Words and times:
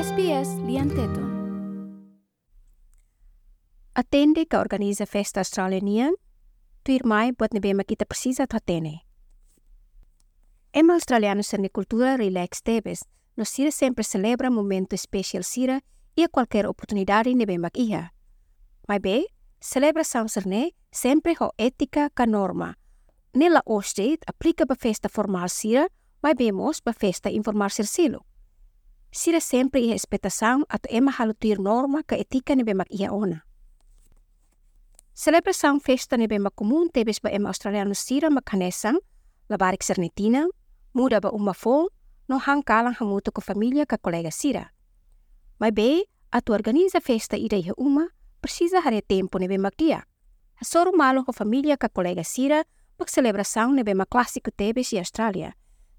SBS 0.00 0.48
Lianteton. 0.64 1.28
Atende 3.94 4.46
que 4.46 4.56
organiza 4.56 5.04
festa 5.04 5.40
australiana, 5.40 6.16
tu 6.82 6.92
irmai 6.92 7.32
buat 7.32 7.52
nebe 7.52 7.84
kita 7.84 8.06
precisa 8.06 8.46
tatene. 8.46 9.04
Em 10.72 10.90
australiano 10.90 11.42
ser 11.42 11.60
cultura 11.70 12.16
relax 12.16 12.62
tebes, 12.62 13.04
nos 13.36 13.50
sira 13.50 13.70
sempre 13.70 14.02
celebra 14.02 14.50
momento 14.50 14.94
especial 14.94 15.42
sira 15.42 15.82
e 16.16 16.24
a 16.24 16.28
qualquer 16.28 16.66
oportunidade 16.66 17.34
nebe 17.34 17.58
mak 17.58 17.76
iha. 17.76 18.10
Mas 18.88 19.00
be, 19.00 19.26
celebração 19.60 20.28
serne 20.28 20.72
sempre 20.90 21.34
ho 21.38 21.52
ética 21.58 22.08
ka 22.08 22.24
norma. 22.24 22.78
Nela 23.34 23.60
ostet 23.66 24.24
aplica 24.26 24.64
ba 24.64 24.76
festa 24.76 25.10
formal 25.10 25.50
sira, 25.50 25.90
mas 26.22 26.34
bemos 26.34 26.80
ba 26.80 26.94
festa 26.94 27.28
informar 27.28 27.70
sir 27.70 27.84
silo. 27.84 28.29
Sira 29.12 29.40
sempre 29.40 29.80
ia 29.80 29.94
expectação 29.94 30.64
at 30.68 30.86
ema 30.88 31.10
halutir 31.10 31.58
norma 31.58 32.02
ka 32.02 32.16
etika 32.16 32.54
nebe 32.54 32.74
mak 32.74 32.86
ia 32.90 33.12
ona. 33.12 33.42
Celebração 35.14 35.80
festa 35.80 36.16
nebe 36.16 36.38
mak 36.38 36.54
comum 36.54 36.88
tebes 36.88 37.18
ba 37.18 37.30
ema 37.30 37.48
australiano 37.48 37.94
sira 37.94 38.30
mak 38.30 38.52
hanesang, 38.52 38.98
labarik 39.48 39.82
sernetina, 39.82 40.46
muda 40.94 41.20
ba 41.20 41.30
uma 41.30 41.54
fol, 41.54 41.90
no 42.28 42.38
hang 42.38 42.62
kalang 42.62 42.94
hamuto 42.94 43.32
ko 43.32 43.40
família 43.40 43.84
ka 43.84 43.98
colega 43.98 44.30
sira. 44.30 44.70
Mas 45.58 45.72
be, 45.72 46.06
atu 46.30 46.52
organiza 46.52 47.00
festa 47.00 47.36
ida 47.36 47.56
ia 47.56 47.74
uma, 47.76 48.08
precisa 48.40 48.80
hare 48.80 49.02
tempo 49.02 49.38
nebe 49.38 49.58
mak 49.58 49.74
dia. 49.76 50.06
Hasoro 50.54 50.92
malo 50.92 51.24
ko 51.24 51.32
família 51.32 51.76
ka 51.76 51.88
colega 51.88 52.22
sira, 52.22 52.62
mak 52.96 53.10
celebração 53.10 53.74
nebe 53.74 53.92
mak 53.94 54.08
clássico 54.08 54.50
tebes 54.54 54.92
i 54.92 54.98
Australia. 54.98 55.56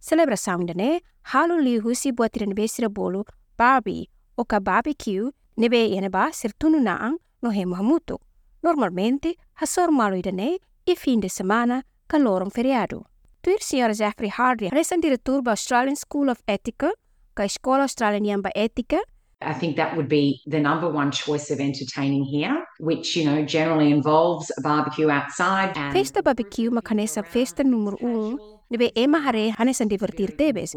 celebração-ndene 0.07 0.89
halu 1.31 1.55
lihu 1.65 1.95
si 1.95 2.11
buatiren 2.11 2.53
be 2.57 2.67
sira 2.67 2.89
bolu 2.89 3.23
barbie 3.57 4.09
oka 4.37 4.59
barbecue 4.59 5.31
nebe 5.57 5.79
yeneba 5.93 6.23
sir 6.33 6.51
tunu 6.59 6.79
naang 6.79 7.17
no 7.41 7.49
hemo 7.49 7.75
hamutu. 7.75 8.17
Normalmente, 8.63 9.35
hasor 9.59 9.89
malu 9.91 10.17
idene 10.21 10.59
e 10.85 10.95
fim 10.95 11.19
de 11.19 11.29
semana 11.29 11.83
calor 12.07 12.43
um 12.43 12.49
feriado. 12.49 13.05
Tuir 13.41 13.59
Sr. 13.59 13.93
Jeffrey 13.93 14.29
Hardy, 14.29 14.69
recém-diretor 14.69 15.41
da 15.41 15.51
Australian 15.51 15.95
School 15.95 16.29
of 16.29 16.43
Ethica, 16.47 16.91
ka 17.33 17.43
Escola 17.43 17.83
Australiana 17.83 18.27
Yamba 18.27 18.51
Ética, 18.55 18.99
I 19.41 19.53
think 19.53 19.75
that 19.77 19.95
would 19.97 20.07
be 20.07 20.41
the 20.45 20.59
number 20.59 20.87
one 20.87 21.11
choice 21.11 21.49
of 21.49 21.59
entertaining 21.59 22.23
here, 22.23 22.63
which, 22.79 23.15
you 23.15 23.25
know, 23.25 23.43
generally 23.43 23.91
involves 23.91 24.51
a 24.57 24.61
barbecue 24.61 25.09
outside. 25.09 25.75
And 25.75 25.93
Festa 25.93 26.21
barbecue 26.21 26.69
makanesa 26.69 27.23
festa 27.25 27.63
número 27.63 27.97
um, 28.03 28.37
nebe 28.69 28.91
ema 28.95 29.19
hare 29.19 29.51
hanesan 29.57 29.89
divertir 29.89 30.37
tebes. 30.37 30.75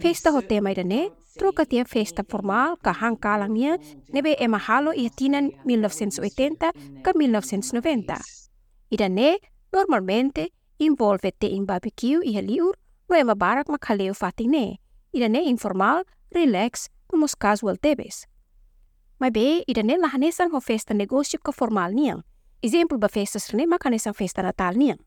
Festa 0.00 0.30
ho 0.30 0.40
tema 0.40 0.70
ida 0.70 0.84
ne, 0.84 1.10
troca 1.38 1.66
tia 1.66 1.84
festa 1.84 2.22
formal 2.22 2.76
ka 2.76 2.92
hang 2.92 3.16
kalang 3.16 3.52
nia, 3.52 3.78
nebe 4.12 4.36
ema 4.38 4.58
halo 4.58 4.92
ia 4.92 5.10
tinan 5.10 5.50
1980 5.64 6.72
ka 7.02 7.12
1990. 7.12 8.14
Ida 8.90 9.08
ne, 9.08 9.38
normalmente, 9.72 10.52
involve 10.78 11.32
te 11.38 11.46
in 11.46 11.66
barbecue 11.66 12.22
ia 12.22 12.42
liur, 12.42 12.74
no 13.10 13.16
ema 13.16 13.34
barak 13.34 13.66
makaleo 13.68 14.14
fating 14.14 14.50
ne. 14.50 14.78
Ida 15.12 15.28
ne 15.28 15.42
informal, 15.50 16.04
relax, 16.30 16.88
nomos 17.14 17.36
casual 17.36 17.78
tebes. 17.78 18.26
Mas 19.18 19.30
be, 19.30 19.62
ida 19.66 19.82
ne 19.82 19.96
la 19.98 20.08
hanesan 20.08 20.50
ho 20.52 20.60
festa 20.60 20.94
negócio 20.94 21.38
ka 21.38 21.52
formal 21.52 21.94
niang. 21.94 22.24
Exemplo 22.60 22.98
ba 22.98 23.08
festa 23.08 23.38
srene 23.38 23.66
makanesan 23.66 24.14
festa 24.14 24.42
natal 24.42 24.76
niang. 24.76 24.98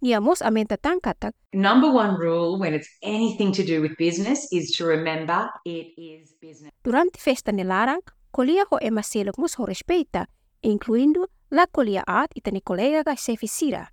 Nia 0.00 0.20
mos 0.20 0.42
amenta 0.42 0.76
tangkatak, 0.76 1.34
Number 1.52 1.90
one 1.92 2.16
rule 2.16 2.58
when 2.58 2.74
it's 2.74 2.88
anything 3.02 3.52
to 3.52 3.62
do 3.62 3.82
with 3.82 3.96
business 3.98 4.48
is 4.50 4.72
to 4.76 4.84
remember 4.84 5.50
it 5.64 5.92
is 5.96 6.34
business. 6.40 6.72
Durante 6.82 7.20
festa 7.20 7.52
nelarang, 7.52 8.02
kolia 8.32 8.64
ho 8.70 8.78
ema 8.82 9.02
selok 9.02 9.38
mus 9.38 9.54
ho 9.54 9.66
respeita, 9.66 10.26
incluindo 10.62 11.28
la 11.50 11.66
kolia 11.66 12.02
at 12.06 12.32
itani 12.34 12.60
kolega 12.64 13.04
ga 13.04 13.14
se 13.16 13.36
fisira. 13.36 13.86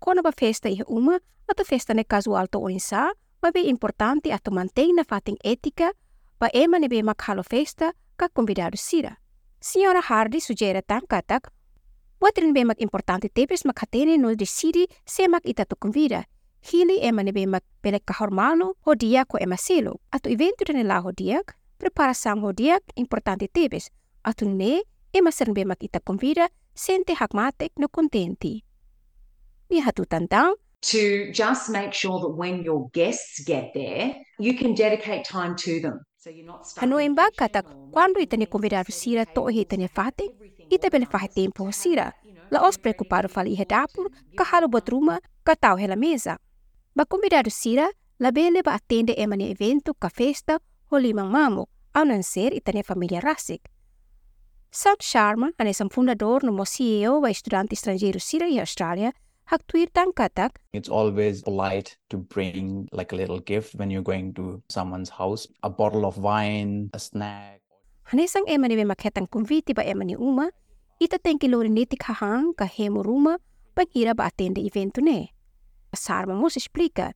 Kona 0.00 0.22
ba 0.22 0.32
festa 0.32 0.68
iha 0.68 0.84
uma, 0.88 1.20
ato 1.46 1.64
festa 1.64 1.94
ne 1.94 2.04
casual 2.04 2.48
to 2.50 2.58
oinsa, 2.58 3.12
ma 3.42 3.50
be 3.50 3.60
importante 3.60 4.32
ato 4.32 4.50
mantém 4.50 4.94
na 4.94 5.04
fating 5.04 5.36
ética, 5.44 5.92
ba 6.38 6.48
ema 6.54 6.78
ne 6.78 6.88
be 6.88 7.02
makhalo 7.02 7.42
festa 7.42 7.92
ka 8.16 8.28
convidado 8.28 8.76
sira. 8.76 9.18
Senhora 9.60 10.00
Hardy 10.00 10.40
sugere 10.40 10.82
tangkatak, 10.82 11.50
Wat 12.22 12.38
rin 12.38 12.52
be 12.54 12.62
mag 12.62 12.78
importante 12.78 13.26
tepes 13.34 13.64
makatene 13.66 14.14
no 14.16 14.30
decidi 14.38 14.86
se 15.04 15.26
mag 15.26 15.42
ita 15.42 15.64
to 15.64 15.74
convida. 15.74 16.22
Hili 16.62 17.02
ema 17.02 17.22
ne 17.22 17.32
be 17.32 17.46
mag 17.46 17.62
belek 17.82 18.06
kahormalo 18.06 18.78
ho 18.86 18.94
dia 18.94 19.24
ko 19.24 19.38
ema 19.42 19.56
selo. 19.56 19.98
Ato 20.12 20.30
evento 20.30 20.62
de 20.64 20.84
la 20.84 21.00
ho 21.02 21.10
diak, 21.10 21.58
preparação 21.78 22.38
ho 22.44 22.52
diak 22.52 22.82
importante 22.94 23.48
tepes. 23.48 23.90
Ato 24.22 24.46
ne 24.46 24.82
ema 25.12 25.32
ser 25.32 25.50
be 25.52 25.64
mag 25.64 25.82
ita 25.82 25.98
convida 25.98 26.46
sente 26.74 27.12
hakmatek 27.12 27.72
no 27.78 27.88
contenti. 27.88 28.62
Ni 29.70 29.80
hatu 29.80 30.06
tantang, 30.06 30.54
to 30.82 31.30
just 31.32 31.70
make 31.70 31.92
sure 31.92 32.18
that 32.20 32.34
when 32.36 32.62
your 32.62 32.90
guests 32.92 33.44
get 33.44 33.72
there, 33.74 34.16
you 34.38 34.54
can 34.54 34.74
dedicate 34.74 35.24
time 35.24 35.54
to 35.56 35.80
them. 35.80 36.00
Hanoin 36.76 37.14
bakatak 37.14 37.66
cuando 37.90 38.20
itene 38.20 38.46
rusira 38.46 39.26
to 39.34 39.46
hitene 39.50 39.88
fate 39.88 40.30
itebel 40.70 41.06
fate 41.06 41.34
tempo 41.34 41.64
rusira 41.64 42.12
la 42.50 42.60
os 42.68 42.78
preocupar 42.78 43.28
fali 43.28 43.56
hedapur 43.56 44.08
kahalo 44.36 44.68
botruma 44.68 45.18
katau 45.44 45.76
hela 45.76 45.96
mesa 45.96 46.38
ba 46.94 47.04
rusira 47.42 47.90
la 48.20 48.30
bele 48.30 48.62
ba 48.62 48.78
atende 48.78 49.14
emane 49.18 49.50
evento 49.50 49.94
ka 49.94 50.08
festa 50.08 50.60
holimang 50.92 51.30
mamuk 51.30 51.68
anan 51.94 52.22
ser 52.22 52.52
itene 52.52 52.84
familia 52.84 53.20
rasik. 53.20 53.68
Sam 54.74 54.96
Sharma, 55.00 55.52
han 55.58 55.66
är 55.66 55.88
fundador 55.90 56.40
no 56.42 56.64
CEO 56.64 57.28
och 57.28 57.36
student 57.36 57.72
i 57.72 57.76
Sira 57.76 58.46
i 58.46 58.60
Australien, 58.60 59.12
hak 59.46 59.66
tuir 59.66 59.88
tang 59.92 60.12
katak, 60.12 60.56
It's 60.72 60.88
always 60.88 61.42
polite 61.42 61.96
to 62.10 62.16
bring 62.18 62.88
like 62.92 63.12
a 63.12 63.16
little 63.16 63.40
gift 63.40 63.74
when 63.74 63.90
you're 63.90 64.04
going 64.04 64.32
to 64.34 64.62
someone's 64.68 65.10
house, 65.10 65.46
a 65.62 65.70
bottle 65.70 66.04
of 66.06 66.18
wine, 66.18 66.90
a 66.94 66.98
snack. 66.98 67.60
Hanesang 68.08 68.48
ema 68.48 68.68
ni 68.68 68.76
makhetang 68.84 69.30
convite 69.30 69.74
ba 69.74 69.84
ema 69.84 70.04
ni 70.04 70.16
uma, 70.16 70.50
ita 71.00 71.18
que 71.18 71.48
lori 71.48 71.68
neti 71.68 71.96
kahang 71.96 72.56
ka 72.56 72.64
hemo 72.64 73.02
ruma 73.02 73.38
panghira 73.74 74.14
ba 74.14 74.30
atende 74.30 74.64
evento 74.64 75.00
ne. 75.00 75.32
Sarma 75.94 76.34
mos 76.34 76.56
explica. 76.56 77.12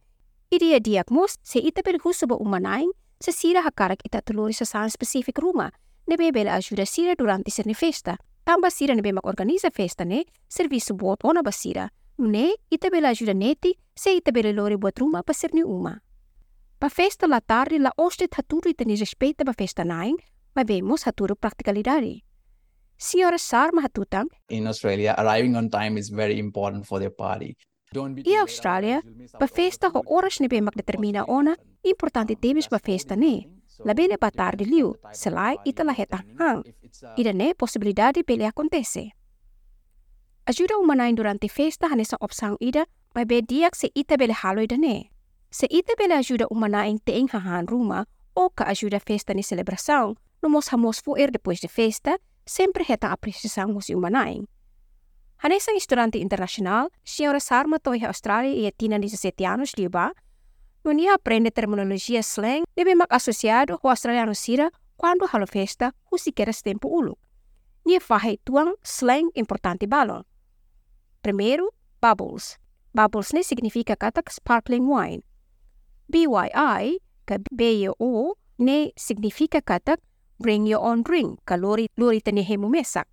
Iria 0.50 0.80
diak 0.80 1.10
mos 1.10 1.38
se 1.42 1.58
ita 1.58 1.82
bel 1.82 1.98
huso 1.98 2.26
ba 2.26 2.36
umanaing 2.36 2.92
se 3.20 3.32
sira 3.32 3.62
hakarak 3.62 4.04
ita 4.04 4.20
tulori 4.20 4.52
sa 4.52 4.64
saan 4.64 4.90
specific 4.90 5.38
ruma 5.38 5.70
ne 6.06 6.16
bebele 6.16 6.50
ajuda 6.50 6.86
sira 6.86 7.14
durante 7.16 7.50
ser 7.50 7.66
ne 7.66 7.74
festa. 7.74 8.16
Tamba 8.44 8.70
sira 8.70 8.94
ne 8.94 9.02
bemak 9.02 9.26
organiza 9.26 9.70
festa 9.70 10.04
ne, 10.04 10.24
serviço 10.48 10.94
bot 10.94 11.24
ona 11.24 11.42
ba 11.42 11.50
sira. 12.16 12.28
Ne, 12.30 12.54
ita 12.70 12.90
bela 12.90 13.08
ajuda 13.08 13.34
neti 13.34 13.74
se 13.94 14.16
ita 14.16 14.32
bele 14.32 14.52
lori 14.52 14.76
bot 14.76 14.98
ruma 14.98 15.22
pa 15.22 15.32
ser 15.32 15.50
ni 15.52 15.62
uma. 15.62 16.00
Pa 16.78 16.88
festa 16.88 17.26
la 17.26 17.40
tarde 17.40 17.78
la 17.78 17.90
ostet 17.96 18.34
haturu 18.34 18.70
ita 18.70 18.84
ni 18.84 18.96
respeita 18.96 19.44
ba 19.44 19.52
festa 19.52 19.84
naing, 19.84 20.18
mas 20.54 20.66
vemos 20.66 21.04
haturu 21.06 21.34
practicalidade. 21.36 22.22
Senhora 22.98 23.38
Sarma 23.38 23.82
hatutang, 23.82 24.28
In 24.48 24.66
Australia, 24.66 25.14
arriving 25.18 25.54
on 25.56 25.68
time 25.68 25.98
is 25.98 26.08
very 26.10 26.38
important 26.38 26.86
for 26.86 26.98
their 26.98 27.10
party. 27.10 27.56
E 28.24 28.36
Austrália, 28.36 29.00
ba 29.38 29.46
festa 29.46 29.88
ho 29.88 30.02
oras 30.06 30.40
ne 30.40 30.48
bemak 30.48 30.74
determina 30.74 31.24
ona, 31.28 31.54
importante 31.82 32.36
temes 32.36 32.68
ba 32.68 32.78
festa 32.78 33.16
ne. 33.16 33.46
La 33.84 33.94
bene 33.94 34.16
ba 34.18 34.30
tarde 34.30 34.64
liu, 34.64 34.94
selai 35.12 35.56
ita 35.64 35.84
la 35.84 35.92
heta 35.92 36.24
hang. 36.38 36.64
Ida 37.16 37.32
ne 37.32 37.54
possibilidade 37.54 38.22
bele 38.24 38.46
acontece. 38.46 39.12
Ajuda 40.48 40.78
umanain 40.78 41.16
durante 41.16 41.48
festa 41.48 41.88
hanesa 41.88 42.16
opsang 42.20 42.56
ida, 42.60 42.86
mas 43.14 43.26
be 43.26 43.42
diak 43.42 43.74
se 43.74 43.90
ita 43.94 44.16
bele 44.16 44.32
halo 44.32 44.62
ida 44.62 44.76
ne. 44.76 45.10
Se 45.50 45.66
ita 45.68 45.94
bele 45.98 46.14
ajuda 46.14 46.46
umanain 46.50 47.00
teing 47.04 47.28
hahan 47.32 47.66
ruma, 47.66 48.06
o 48.34 48.50
ka 48.50 48.64
ajuda 48.64 49.00
festa 49.00 49.34
ni 49.34 49.42
celebração, 49.42 50.14
no 50.42 50.48
mos 50.48 50.72
hamos 50.72 51.00
fuer 51.02 51.32
depois 51.32 51.58
de 51.58 51.66
festa, 51.66 52.20
sempre 52.46 52.84
heta 52.88 53.08
apreciação 53.08 53.72
mos 53.72 53.88
umanain. 53.90 54.46
Hanesang 55.42 55.76
estudante 55.76 56.18
internacional, 56.18 56.90
senhora 57.02 57.40
Sarma 57.40 57.80
toi 57.80 57.98
a 58.04 58.06
Austrália 58.06 58.68
e 58.68 58.70
tinha 58.70 59.00
17 59.00 59.44
anos 59.44 59.72
liba, 59.76 60.12
no 60.84 60.92
nia 60.92 61.14
aprende 61.14 61.50
terminologia 61.50 62.22
slang, 62.22 62.62
deve 62.76 62.94
mak 62.94 63.12
associado 63.12 63.80
ho 63.82 63.88
australiano 63.90 64.34
sira 64.34 64.70
quando 64.96 65.26
halo 65.26 65.46
festa, 65.48 65.92
o 66.08 66.18
sequer 66.18 66.54
tempo 66.62 66.86
ulu. 66.86 67.18
Nia 67.84 68.00
fahe 68.00 68.38
tuang 68.44 68.76
slang 68.84 69.28
importante 69.34 69.88
balon. 69.88 70.22
Primeiro, 71.26 71.74
bubbles. 71.98 72.54
Bubbles 72.94 73.34
ne 73.34 73.42
significa 73.42 73.96
katak 73.98 74.30
sparkling 74.30 74.86
wine. 74.86 75.26
BYI, 76.06 77.02
ka 77.26 77.42
B-O, 77.50 78.38
ne 78.62 78.94
significa 78.94 79.58
katak 79.58 79.98
bring 80.38 80.70
your 80.70 80.78
own 80.78 81.02
drink, 81.02 81.42
ka 81.42 81.58
lori, 81.58 81.90
lori 81.98 82.22
tani 82.22 82.46
hemu 82.46 82.70
mesak. 82.70 83.10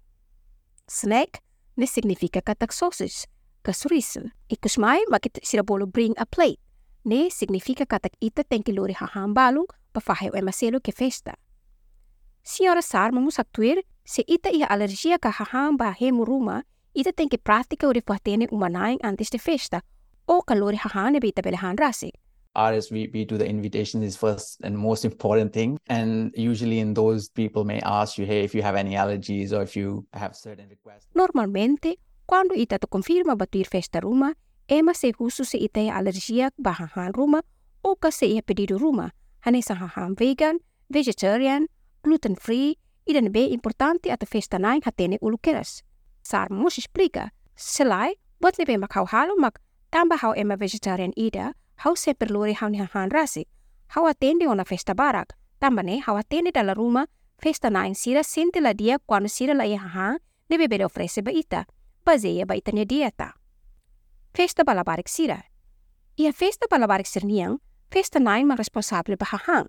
Snack, 0.86 1.42
ne 1.74 1.89
significa 1.89 2.45
katak 2.45 2.69
sausage, 2.69 3.25
ka 3.65 3.74
surisel. 3.74 4.30
Ikus 4.45 4.77
mai, 4.77 5.01
makit 5.10 5.42
sila 5.42 5.65
bolo 5.65 5.89
bring 5.89 6.13
a 6.21 6.30
plate. 6.30 6.62
Ne 7.10 7.33
significa 7.33 7.89
katak 7.89 8.13
ita 8.21 8.45
tem 8.45 8.62
que 8.62 8.77
luri 8.77 8.94
hahambalung 8.94 9.65
pa 9.89 9.98
fahe 10.06 10.30
o 10.30 10.38
emaselo 10.38 10.77
ke 10.77 10.94
festa. 10.94 11.33
Senhora 12.45 12.86
Sar 12.86 13.10
vamos 13.10 13.42
actuar 13.42 13.81
se 14.06 14.21
ita 14.30 14.54
ia 14.54 14.69
alergia 14.69 15.18
ka 15.18 15.33
hahamba 15.33 15.98
hemu 15.98 16.21
ruma, 16.30 16.62
prática 17.43 17.87
o 17.87 17.91
refuatene 17.91 18.47
umanaing 18.51 18.99
antes 19.03 19.29
de 19.29 19.39
festa, 19.39 19.81
o 20.27 20.41
kalori 20.41 20.77
hahane 20.77 21.19
bita 21.19 21.41
belehan 21.41 21.77
rasik. 21.77 22.13
RSVP 22.55 23.27
to 23.27 23.37
the 23.37 23.45
invitation 23.45 24.03
is 24.03 24.15
first 24.15 24.61
and 24.63 24.77
most 24.77 25.03
important 25.05 25.53
thing. 25.53 25.79
And 25.89 26.31
usually 26.35 26.79
in 26.79 26.93
those 26.93 27.29
people 27.29 27.63
may 27.63 27.81
ask 27.81 28.17
you, 28.17 28.25
hey, 28.25 28.43
if 28.43 28.53
you 28.53 28.61
have 28.61 28.75
any 28.75 28.95
allergies 28.95 29.51
or 29.51 29.63
if 29.63 29.75
you 29.75 30.05
have 30.13 30.35
certain 30.35 30.69
requests. 30.69 31.07
Normalmente, 31.15 31.97
quando 32.25 32.53
ita 32.53 32.77
to 32.77 32.87
confirma 32.87 33.35
batir 33.35 33.65
festa 33.67 33.99
ruma, 34.01 34.35
ema 34.67 34.93
se 34.93 35.13
husu 35.17 35.45
se 35.45 35.57
ita 35.57 35.81
ia 35.81 35.95
alergia 35.95 36.51
bahahan 36.57 37.11
ruma 37.13 37.41
o 37.83 37.95
ka 37.95 38.11
se 38.11 38.27
ia 38.27 38.41
pedido 38.41 38.77
ruma, 38.77 39.11
hane 39.41 39.61
sa 39.61 39.73
hahan 39.73 40.15
vegan, 40.15 40.59
vegetarian, 40.89 41.67
gluten 42.03 42.35
free, 42.35 42.77
ida 43.05 43.21
be 43.29 43.51
importante 43.51 44.11
at 44.11 44.23
festa 44.29 44.59
naing 44.59 44.81
hatene 44.85 45.17
ulukeras. 45.21 45.83
Sar 46.23 46.49
mus 46.49 46.77
explica, 46.77 47.31
selai, 47.55 48.15
bot 48.39 48.57
lebe 48.57 48.77
makau 48.79 49.05
halo 49.05 49.35
mak 49.35 49.59
tamba 49.91 50.15
hau 50.17 50.33
ema 50.35 50.55
vegetarian 50.55 51.11
ida, 51.15 51.53
hau 51.83 51.95
se 51.95 52.13
perluri 52.13 52.53
hau 52.53 52.69
ni 52.69 52.79
hahan 52.79 53.11
rasik. 53.11 53.47
Hau 53.95 54.07
atende 54.07 54.47
ona 54.47 54.63
festa 54.63 54.95
barak, 54.95 55.35
tamba 55.59 55.83
ne 55.83 55.99
hau 55.99 56.15
atende 56.15 56.51
dalla 56.51 56.73
ruma 56.73 57.05
festa 57.37 57.69
naing 57.69 57.95
sira 57.95 58.23
sente 58.23 58.61
la 58.61 58.73
dia 58.73 58.99
quando 59.05 59.27
sira 59.29 59.53
la 59.53 59.65
ia 59.65 59.77
hahan 59.77 60.17
nebe 60.49 60.67
bede 60.67 60.85
ofrece 60.85 61.21
ba 61.21 61.31
ita, 61.31 61.65
baseia 62.05 62.45
ba 62.45 62.55
itanya 62.55 62.85
dieta. 62.85 63.33
Festa 64.33 64.63
balabarik 64.63 65.07
sira. 65.07 65.43
Ia 66.17 66.31
festa 66.31 66.67
balabarik 66.71 67.05
sirniang, 67.05 67.59
festa 67.91 68.19
naing 68.19 68.47
ma 68.47 68.55
responsable 68.55 69.17
ba 69.17 69.25
hahan. 69.25 69.67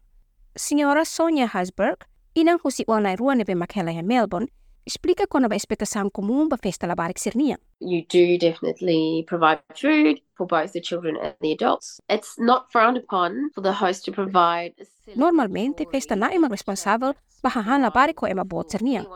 Senhora 0.56 1.04
Sonia 1.04 1.46
Hasberg, 1.50 2.06
inang 2.34 2.62
husi 2.62 2.84
wana 2.86 3.16
rua 3.16 3.34
nebe 3.34 3.54
makela 3.54 3.90
Melbourne, 4.02 4.46
explica 4.86 5.26
quando 5.26 5.48
ba 5.48 5.56
expectação 5.56 6.10
comum 6.10 6.48
ba 6.48 6.56
festa 6.56 6.86
labarik 6.86 7.18
sirniang. 7.18 7.58
you 7.80 8.02
do 8.08 8.38
definitely 8.38 9.24
provide 9.26 9.60
food 9.74 10.20
for 10.36 10.46
both 10.46 10.72
the 10.72 10.80
children 10.80 11.16
and 11.20 11.34
the 11.40 11.52
adults. 11.52 12.00
It's 12.08 12.38
not 12.38 12.72
frowned 12.72 12.96
upon 12.96 13.50
for 13.54 13.62
the 13.62 13.72
host 13.72 14.04
to 14.06 14.12
provide. 14.12 14.72
a 14.80 14.84
Normalmente, 15.16 15.84
festa 15.90 16.16
naing 16.16 16.40
ma 16.40 16.48
responsável 16.48 17.14
ba 17.42 17.50
hahan 17.50 17.82
labarik 17.82 18.16
ko 18.16 18.26
ema 18.26 18.44
bot 18.44 18.70
sirniang. 18.70 19.06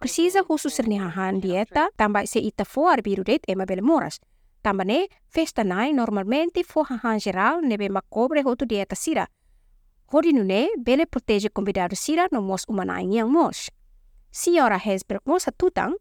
Precisa 0.00 0.42
husu 0.42 0.68
sirni 0.70 0.98
hahan 0.98 1.40
dieta, 1.40 1.88
tamba 1.96 2.26
se 2.26 2.40
ita 2.40 2.64
fo 2.64 2.88
arbirudet 2.88 3.42
ema 3.48 3.64
bele 3.64 3.82
moras. 3.82 4.20
Tamba 4.62 4.84
ne, 4.84 5.06
festa 5.28 5.62
naing 5.64 5.96
normalmente 5.96 6.64
fo 6.64 6.82
hahan 6.82 7.20
geral 7.20 7.62
nebe 7.62 7.88
ma 7.88 8.00
cobre 8.10 8.42
hotu 8.42 8.66
dieta 8.66 8.96
sira. 8.96 9.26
Hodi 10.12 10.32
nu 10.32 10.44
ne, 10.44 10.68
bele 10.78 11.06
protege 11.06 11.48
convidado 11.50 11.96
sira 11.96 12.28
no 12.32 12.40
mos 12.42 12.64
umanaing 12.68 13.12
yang 13.14 13.30
mos. 13.30 13.70
Mos 15.24 15.46
hatutang, 15.46 15.96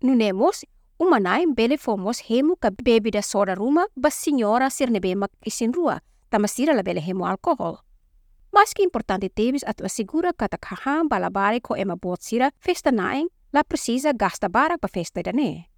nu 0.00 0.14
ne 0.14 0.32
mos 0.32 0.64
umanaing 0.98 1.54
bele 1.54 1.76
fo 1.76 1.96
mos 1.96 2.20
hemu 2.20 2.56
ka 2.56 2.70
bebida 2.70 3.22
soda 3.22 3.54
ruma 3.54 3.84
ba 3.96 4.10
senhora 4.10 4.70
sir 4.70 4.88
nebe 4.90 5.14
mak 5.14 5.30
isin 5.44 5.72
rua, 5.72 6.00
tama 6.30 6.48
sira 6.48 6.74
la 6.74 6.82
bele 6.82 7.00
hemu 7.00 7.26
alkohol. 7.26 7.76
Mas 8.52 8.72
que 8.72 8.82
importante 8.82 9.28
tebis 9.28 9.64
atu 9.66 9.84
assegura 9.84 10.32
kata 10.32 10.56
kaham 10.56 11.08
balabari 11.08 11.60
ko 11.60 11.76
ema 11.76 11.96
bot 11.96 12.22
sira 12.22 12.50
festa 12.60 12.90
naing 12.90 13.28
la 13.52 13.62
precisa 13.62 14.12
gasta 14.12 14.48
barak 14.48 14.80
pa 14.80 14.88
festa 14.88 15.22
da 15.22 15.32
ne. 15.32 15.68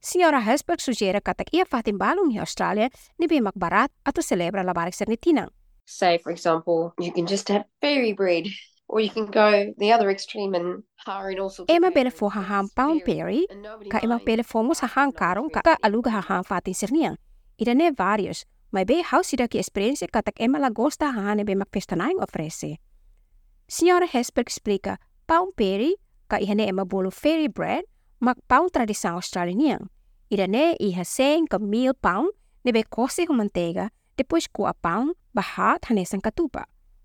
Senhora 0.00 0.40
Hesberg 0.40 0.80
sugere 0.80 1.20
kata 1.20 1.44
ia 1.52 1.64
fatin 1.64 1.98
balung 1.98 2.30
hi 2.30 2.38
Australia 2.38 2.90
nebe 3.18 3.40
mak 3.40 3.54
barat 3.56 3.90
atu 4.04 4.20
celebra 4.20 4.62
la 4.62 4.72
barik 4.74 4.94
sernitinang. 4.94 5.48
Say, 5.86 6.18
for 6.18 6.30
example, 6.30 6.92
you 6.98 7.12
can 7.12 7.26
just 7.26 7.48
have 7.48 7.64
fairy 7.80 8.12
bread, 8.12 8.44
Oo, 8.88 9.04
you 9.04 9.12
can 9.12 9.28
go 9.28 9.74
the 9.76 9.92
other 9.92 10.08
Ema 11.68 11.90
bene 11.90 12.10
fo 12.10 12.28
haham 12.32 12.68
paun 12.72 13.00
peri, 13.04 13.44
ka 13.92 14.00
ema 14.02 14.18
bene 14.24 14.42
fo 14.42 14.62
mos 14.62 14.80
haham 14.80 15.12
karong 15.12 15.52
ka 15.52 15.76
aluga 15.84 16.08
haham 16.08 16.42
fatin 16.42 16.72
sirniang. 16.72 17.16
Ida 17.60 17.74
ne 17.74 17.92
varios, 17.92 18.44
mai 18.72 18.84
be 18.84 19.02
haus 19.02 19.32
ida 19.32 19.46
ki 19.48 19.60
ka 20.08 20.20
tak 20.24 20.40
ema 20.40 20.58
la 20.58 20.70
gosta 20.70 21.12
hahane 21.12 21.44
be 21.44 21.54
mak 21.54 21.68
festanaing 21.68 22.16
ofrese. 22.16 22.78
Signora 23.68 24.06
Hesberg 24.06 24.48
explica, 24.48 24.96
paun 25.26 25.52
peri, 25.52 25.96
ka 26.28 26.38
ihane 26.40 26.64
ema 26.66 26.84
bolo 26.84 27.10
fairy 27.10 27.48
bread, 27.48 27.84
mak 28.20 28.38
paun 28.48 28.70
tradisa 28.70 29.12
australiang. 29.12 29.90
Ida 30.30 30.46
ne 30.46 30.76
iha 30.80 31.04
sen 31.04 31.46
ka 31.46 31.58
meal 31.58 31.92
paun, 31.92 32.30
ne 32.64 32.72
be 32.72 32.84
kosi 32.88 33.26
humantega, 33.28 33.90
depois 34.16 34.48
kua 34.48 34.72
paun, 34.72 35.12
bahat 35.36 35.84
hanesan 35.92 36.20
katupa. 36.24 36.64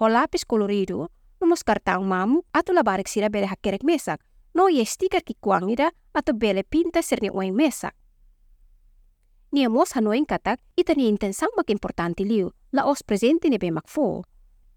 ho 0.00 0.08
lápis 0.08 0.46
colorido, 0.46 1.10
cartão 1.62 2.02
mamu, 2.02 2.42
labarik 2.72 3.08
sira 3.08 3.28
bele 3.28 3.46
hakerek 3.46 3.84
mesak, 3.84 4.20
no 4.54 4.68
ye 4.68 4.84
ki 5.20 5.36
bele 6.32 6.62
pinta 6.64 7.02
uang 7.30 7.54
mesak. 7.54 7.94
Nia 9.52 9.68
mos 9.68 9.92
hanoing 9.92 10.24
katak, 10.24 10.58
ita 10.76 10.94
ni 10.94 11.08
intensang 11.08 11.50
mak 11.56 11.70
importante 11.70 12.24
liu, 12.24 12.50
la 12.72 12.86
os 12.86 13.02
presente 13.02 13.50
nebe 13.50 13.70
makfo. 13.70 14.22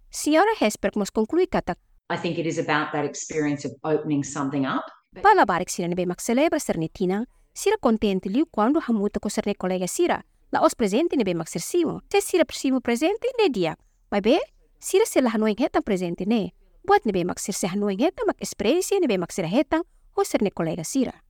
Senhora 0.09 0.51
Hesberg 0.59 0.97
mos 0.97 1.11
conclui 1.11 1.47
katak, 1.47 1.77
I 2.09 2.17
think 2.17 2.37
it 2.37 2.45
is 2.45 2.59
about 2.59 2.91
that 2.91 3.05
experience 3.05 3.65
of 3.65 3.71
opening 3.83 4.23
something 4.23 4.65
up. 4.65 4.83
Palabarik 5.21 5.69
sira 5.69 5.87
nebe 5.87 6.05
magselebra 6.05 6.59
serni 6.59 6.89
tinang, 6.89 7.27
sira 7.53 7.77
contente 7.77 8.29
liu 8.29 8.45
quando 8.51 8.81
hamuta 8.81 9.19
ko 9.19 9.29
colega 9.55 9.87
sira, 9.87 10.25
la 10.51 10.61
os 10.61 10.75
presente 10.75 11.15
nebe 11.15 11.33
magsersimo. 11.33 12.01
Se 12.11 12.19
sira 12.19 12.43
persimo 12.43 12.81
presente 12.81 13.29
ne 13.39 13.49
dia, 13.49 13.77
mai 14.11 14.21
be, 14.21 14.39
sila 14.83 15.07
sila 15.07 15.31
hanuing 15.31 15.55
hetang 15.55 15.79
presente 15.79 16.27
ne. 16.27 16.51
Buat 16.83 17.07
ni 17.07 17.15
bemak 17.15 17.39
sir 17.39 17.55
se 17.55 17.71
hanuing 17.71 18.03
hetang 18.03 18.27
mag-expresi 18.27 18.99
ni 18.99 19.07
bemak 19.07 19.31
sira 19.31 19.47
hetang 19.47 19.87
o 20.11 20.27
sir 20.27 20.43
ni 20.43 20.51
kolega 20.51 20.83
sira. 20.83 21.23